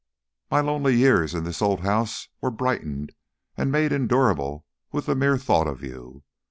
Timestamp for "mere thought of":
5.13-5.83